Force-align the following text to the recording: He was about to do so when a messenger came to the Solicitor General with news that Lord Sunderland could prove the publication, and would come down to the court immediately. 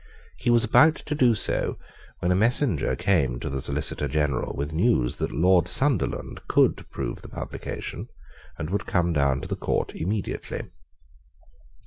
He 0.35 0.49
was 0.49 0.63
about 0.63 0.95
to 0.95 1.13
do 1.13 1.35
so 1.35 1.77
when 2.21 2.31
a 2.31 2.35
messenger 2.35 2.95
came 2.95 3.39
to 3.39 3.51
the 3.51 3.61
Solicitor 3.61 4.07
General 4.07 4.55
with 4.55 4.73
news 4.73 5.17
that 5.17 5.31
Lord 5.31 5.67
Sunderland 5.67 6.41
could 6.47 6.89
prove 6.89 7.21
the 7.21 7.29
publication, 7.29 8.07
and 8.57 8.71
would 8.71 8.87
come 8.87 9.13
down 9.13 9.41
to 9.41 9.47
the 9.47 9.55
court 9.55 9.93
immediately. 9.93 10.71